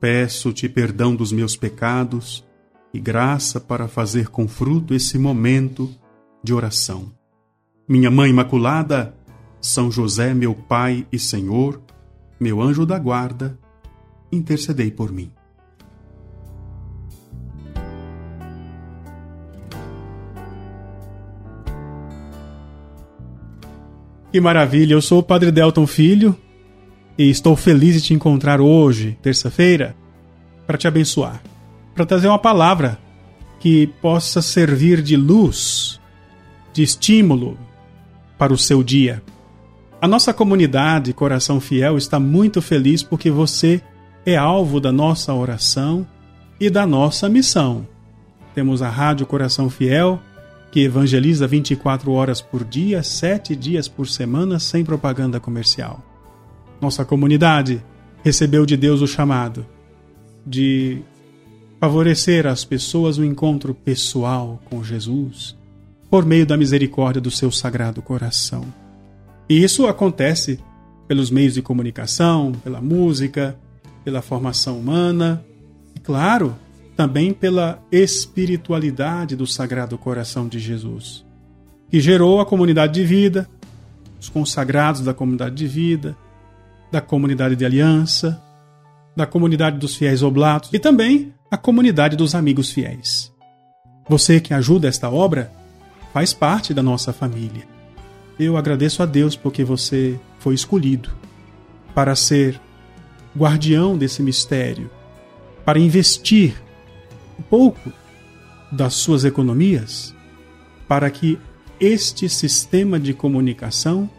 [0.00, 2.42] Peço-te perdão dos meus pecados
[2.92, 5.90] e graça para fazer com fruto esse momento
[6.42, 7.12] de oração.
[7.86, 9.14] Minha Mãe Imaculada,
[9.60, 11.82] São José, meu Pai e Senhor,
[12.40, 13.58] meu anjo da guarda,
[14.32, 15.30] intercedei por mim.
[24.32, 24.94] Que maravilha!
[24.94, 26.34] Eu sou o Padre Delton Filho
[27.18, 29.94] e estou feliz de te encontrar hoje, terça-feira,
[30.66, 31.42] para te abençoar,
[31.94, 32.98] para trazer uma palavra
[33.58, 36.00] que possa servir de luz,
[36.72, 37.58] de estímulo
[38.38, 39.22] para o seu dia.
[40.00, 43.82] A nossa comunidade Coração Fiel está muito feliz porque você
[44.24, 46.06] é alvo da nossa oração
[46.58, 47.86] e da nossa missão.
[48.54, 50.18] Temos a Rádio Coração Fiel,
[50.72, 56.09] que evangeliza 24 horas por dia, 7 dias por semana, sem propaganda comercial
[56.80, 57.82] nossa comunidade,
[58.22, 59.66] recebeu de Deus o chamado
[60.46, 61.02] de
[61.80, 65.56] favorecer às pessoas o encontro pessoal com Jesus
[66.10, 68.64] por meio da misericórdia do seu sagrado coração.
[69.48, 70.58] E isso acontece
[71.06, 73.56] pelos meios de comunicação, pela música,
[74.04, 75.44] pela formação humana
[75.94, 76.56] e, claro,
[76.96, 81.24] também pela espiritualidade do Sagrado Coração de Jesus,
[81.88, 83.48] que gerou a comunidade de vida,
[84.20, 86.16] os consagrados da comunidade de vida,
[86.90, 88.42] da comunidade de aliança,
[89.16, 93.32] da comunidade dos fiéis oblatos e também a comunidade dos amigos fiéis.
[94.08, 95.52] Você que ajuda esta obra
[96.12, 97.64] faz parte da nossa família.
[98.38, 101.10] Eu agradeço a Deus porque você foi escolhido
[101.94, 102.60] para ser
[103.36, 104.90] guardião desse mistério,
[105.64, 106.54] para investir
[107.38, 107.92] um pouco
[108.72, 110.14] das suas economias
[110.88, 111.38] para que
[111.78, 114.10] este sistema de comunicação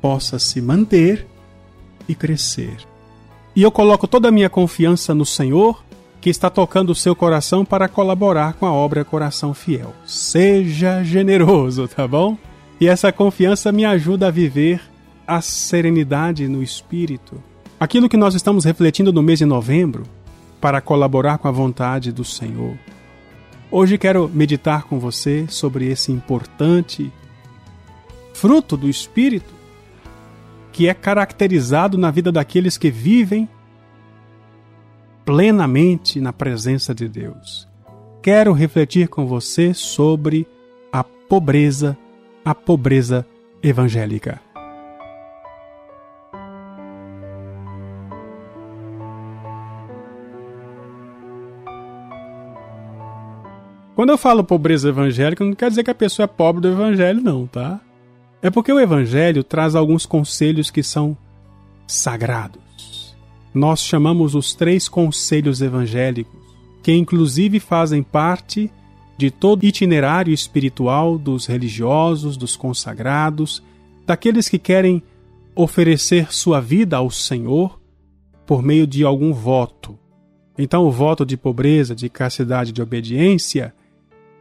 [0.00, 1.26] possa se manter
[2.08, 2.76] e crescer.
[3.54, 5.82] E eu coloco toda a minha confiança no Senhor,
[6.20, 9.92] que está tocando o seu coração para colaborar com a obra Coração Fiel.
[10.06, 12.38] Seja generoso, tá bom?
[12.80, 14.80] E essa confiança me ajuda a viver
[15.26, 17.42] a serenidade no espírito.
[17.78, 20.04] Aquilo que nós estamos refletindo no mês de novembro
[20.60, 22.76] para colaborar com a vontade do Senhor.
[23.70, 27.10] Hoje quero meditar com você sobre esse importante
[28.32, 29.61] fruto do espírito
[30.72, 33.48] que é caracterizado na vida daqueles que vivem
[35.24, 37.68] plenamente na presença de Deus.
[38.22, 40.46] Quero refletir com você sobre
[40.90, 41.96] a pobreza,
[42.44, 43.26] a pobreza
[43.62, 44.40] evangélica.
[53.94, 57.20] Quando eu falo pobreza evangélica, não quer dizer que a pessoa é pobre do evangelho,
[57.20, 57.78] não, tá?
[58.42, 61.16] É porque o Evangelho traz alguns conselhos que são
[61.86, 63.14] sagrados.
[63.54, 66.40] Nós chamamos os três conselhos evangélicos,
[66.82, 68.68] que inclusive fazem parte
[69.16, 73.62] de todo itinerário espiritual dos religiosos, dos consagrados,
[74.04, 75.00] daqueles que querem
[75.54, 77.80] oferecer sua vida ao Senhor
[78.44, 79.96] por meio de algum voto.
[80.58, 83.72] Então, o voto de pobreza, de castidade, de obediência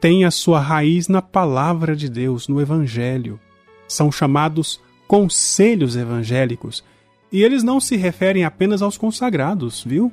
[0.00, 3.40] tem a sua raiz na palavra de Deus, no Evangelho
[3.88, 6.84] são chamados conselhos evangélicos.
[7.32, 10.12] E eles não se referem apenas aos consagrados, viu?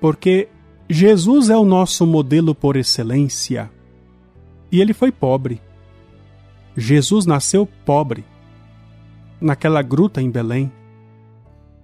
[0.00, 0.48] Porque
[0.88, 3.70] Jesus é o nosso modelo por excelência.
[4.70, 5.60] E ele foi pobre.
[6.76, 8.24] Jesus nasceu pobre,
[9.40, 10.70] naquela gruta em Belém,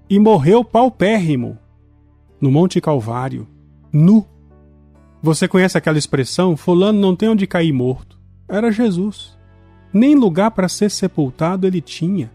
[0.09, 1.59] e morreu paupérrimo
[2.41, 3.49] no Monte Calvário,
[3.93, 4.25] nu.
[5.21, 6.57] Você conhece aquela expressão?
[6.57, 8.17] Fulano não tem onde cair morto.
[8.49, 9.36] Era Jesus
[9.93, 12.31] nem lugar para ser sepultado ele tinha.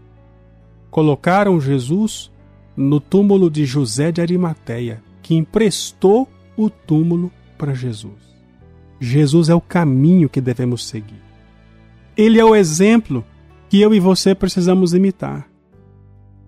[0.90, 2.30] Colocaram Jesus
[2.76, 8.32] no túmulo de José de Arimateia, que emprestou o túmulo para Jesus.
[9.00, 11.20] Jesus é o caminho que devemos seguir.
[12.16, 13.24] Ele é o exemplo
[13.68, 15.48] que eu e você precisamos imitar.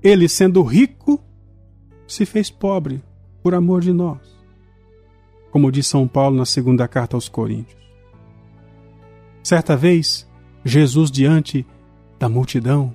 [0.02, 1.20] Ele, sendo rico,
[2.06, 3.02] se fez pobre
[3.42, 4.20] por amor de nós.
[5.50, 7.82] Como diz São Paulo na segunda carta aos Coríntios.
[9.42, 10.28] Certa vez,
[10.64, 11.66] Jesus, diante
[12.18, 12.94] da multidão,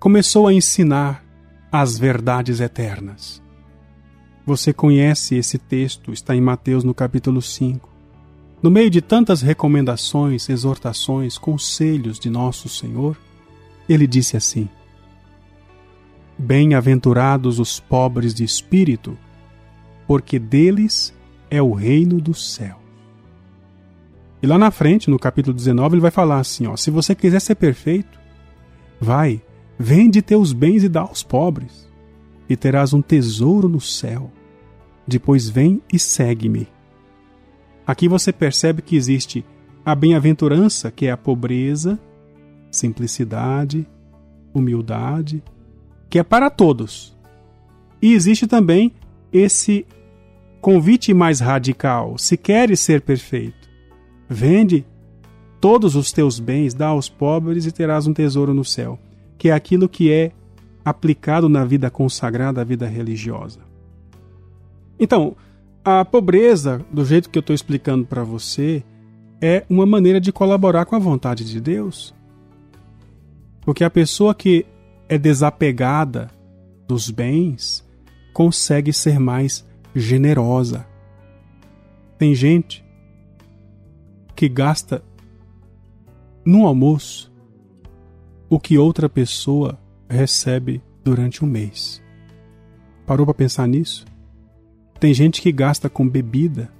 [0.00, 1.24] começou a ensinar
[1.70, 3.40] as verdades eternas.
[4.44, 7.88] Você conhece esse texto, está em Mateus no capítulo 5.
[8.60, 13.16] No meio de tantas recomendações, exortações, conselhos de nosso Senhor,
[13.88, 14.68] ele disse assim:
[16.36, 19.16] Bem-aventurados os pobres de espírito,
[20.08, 21.14] porque deles
[21.48, 22.81] é o reino do céu.
[24.42, 27.40] E lá na frente, no capítulo 19, ele vai falar assim: ó, se você quiser
[27.40, 28.20] ser perfeito,
[29.00, 29.40] vai,
[29.78, 31.88] vende teus bens e dá aos pobres,
[32.48, 34.32] e terás um tesouro no céu.
[35.06, 36.68] Depois vem e segue-me.
[37.86, 39.44] Aqui você percebe que existe
[39.84, 41.98] a bem-aventurança, que é a pobreza,
[42.70, 43.86] simplicidade,
[44.54, 45.42] humildade,
[46.08, 47.16] que é para todos.
[48.00, 48.92] E existe também
[49.32, 49.86] esse
[50.60, 53.61] convite mais radical: se queres ser perfeito,
[54.32, 54.84] vende
[55.60, 58.98] todos os teus bens, dá aos pobres e terás um tesouro no céu,
[59.38, 60.32] que é aquilo que é
[60.84, 63.60] aplicado na vida consagrada, a vida religiosa.
[64.98, 65.36] Então,
[65.84, 68.82] a pobreza, do jeito que eu estou explicando para você,
[69.40, 72.14] é uma maneira de colaborar com a vontade de Deus.
[73.60, 74.66] Porque a pessoa que
[75.08, 76.30] é desapegada
[76.88, 77.84] dos bens
[78.32, 79.64] consegue ser mais
[79.94, 80.86] generosa.
[82.18, 82.81] Tem gente
[84.42, 85.04] que gasta
[86.44, 87.32] no almoço
[88.50, 89.78] o que outra pessoa
[90.08, 92.02] recebe durante um mês.
[93.06, 94.04] Parou para pensar nisso?
[94.98, 96.72] Tem gente que gasta com bebida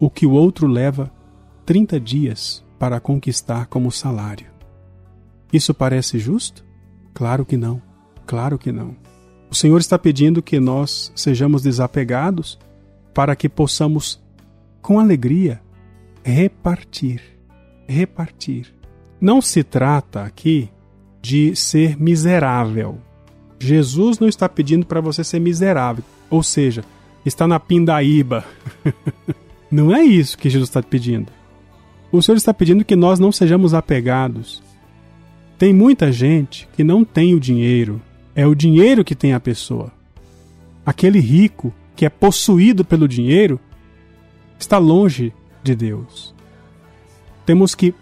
[0.00, 1.12] o que o outro leva
[1.66, 4.46] 30 dias para conquistar como salário.
[5.52, 6.64] Isso parece justo?
[7.12, 7.82] Claro que não.
[8.24, 8.96] Claro que não.
[9.50, 12.58] O Senhor está pedindo que nós sejamos desapegados
[13.12, 14.18] para que possamos,
[14.80, 15.60] com alegria,
[16.32, 17.22] repartir.
[17.86, 18.74] Repartir.
[19.20, 20.68] Não se trata aqui
[21.22, 22.98] de ser miserável.
[23.60, 26.84] Jesus não está pedindo para você ser miserável, ou seja,
[27.24, 28.44] está na pindaíba.
[29.70, 31.32] não é isso que Jesus está pedindo.
[32.10, 34.62] O Senhor está pedindo que nós não sejamos apegados,
[35.58, 38.02] tem muita gente que não tem o dinheiro,
[38.34, 39.92] é o dinheiro que tem a pessoa.
[40.84, 43.58] Aquele rico que é possuído pelo dinheiro
[44.58, 45.32] está longe
[45.66, 46.34] de Deus.
[47.44, 47.94] Temos que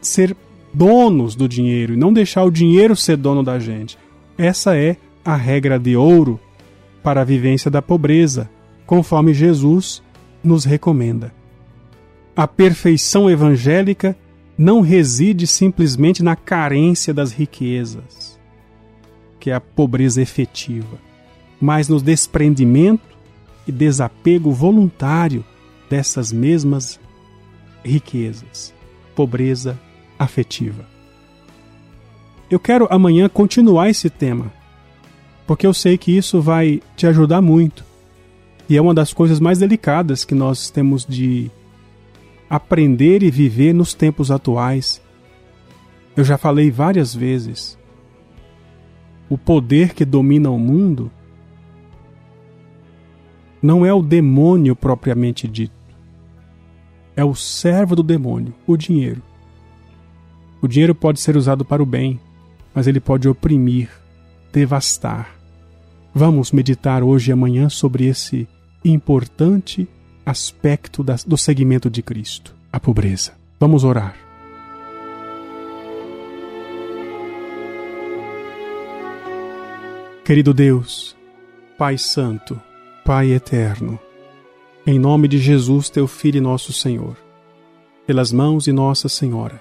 [0.00, 0.36] ser
[0.74, 3.96] donos do dinheiro e não deixar o dinheiro ser dono da gente.
[4.36, 6.38] Essa é a regra de ouro
[7.02, 8.50] para a vivência da pobreza,
[8.86, 10.02] conforme Jesus
[10.42, 11.32] nos recomenda.
[12.36, 14.16] A perfeição evangélica
[14.56, 18.38] não reside simplesmente na carência das riquezas,
[19.38, 20.98] que é a pobreza efetiva,
[21.60, 23.16] mas no desprendimento
[23.66, 25.44] e desapego voluntário
[25.88, 27.00] dessas mesmas
[27.84, 28.74] riquezas,
[29.14, 29.78] pobreza
[30.18, 30.86] afetiva.
[32.50, 34.52] Eu quero amanhã continuar esse tema,
[35.46, 37.84] porque eu sei que isso vai te ajudar muito.
[38.68, 41.50] E é uma das coisas mais delicadas que nós temos de
[42.48, 45.00] aprender e viver nos tempos atuais.
[46.16, 47.78] Eu já falei várias vezes.
[49.28, 51.10] O poder que domina o mundo
[53.62, 55.77] não é o demônio propriamente dito.
[57.18, 59.20] É o servo do demônio, o dinheiro.
[60.62, 62.20] O dinheiro pode ser usado para o bem,
[62.72, 63.90] mas ele pode oprimir,
[64.52, 65.28] devastar.
[66.14, 68.46] Vamos meditar hoje e amanhã sobre esse
[68.84, 69.88] importante
[70.24, 73.32] aspecto do segmento de Cristo, a pobreza.
[73.58, 74.14] Vamos orar.
[80.24, 81.16] Querido Deus,
[81.76, 82.62] Pai Santo,
[83.04, 83.98] Pai Eterno,
[84.90, 87.14] em nome de Jesus, teu Filho e nosso Senhor,
[88.06, 89.60] pelas mãos de Nossa Senhora,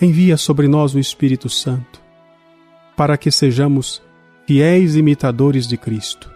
[0.00, 2.00] envia sobre nós o Espírito Santo,
[2.96, 4.00] para que sejamos
[4.46, 6.30] fiéis imitadores de Cristo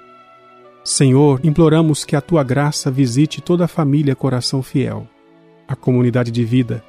[0.82, 5.06] Senhor, imploramos que a tua graça visite toda a família Coração Fiel,
[5.68, 6.82] a comunidade de vida,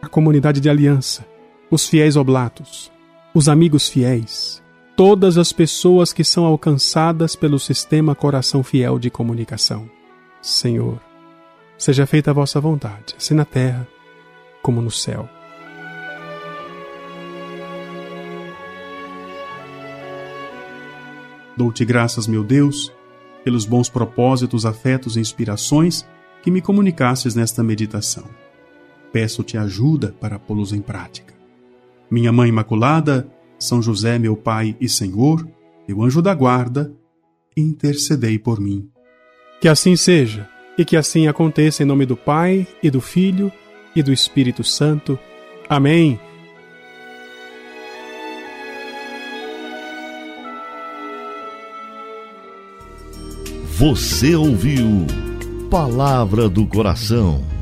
[0.00, 1.26] a comunidade de aliança,
[1.70, 2.90] os fiéis oblatos,
[3.34, 4.62] os amigos fiéis,
[4.96, 9.99] todas as pessoas que são alcançadas pelo sistema Coração Fiel de comunicação.
[10.42, 11.00] Senhor,
[11.76, 13.86] seja feita a vossa vontade, assim na terra
[14.62, 15.28] como no céu.
[21.56, 22.92] Dou-te graças, meu Deus
[23.44, 26.06] pelos bons propósitos, afetos e inspirações
[26.42, 28.24] que me comunicasses nesta meditação.
[29.12, 31.34] Peço-te ajuda para pô-los em prática.
[32.10, 35.46] Minha Mãe Imaculada, São José, meu Pai e Senhor,
[35.86, 36.92] meu anjo da guarda,
[37.56, 38.88] intercedei por mim.
[39.60, 40.48] Que assim seja,
[40.78, 43.52] e que assim aconteça em nome do Pai, e do Filho,
[43.94, 45.18] e do Espírito Santo.
[45.68, 46.18] Amém.
[53.76, 55.06] Você ouviu
[55.70, 57.59] Palavra do Coração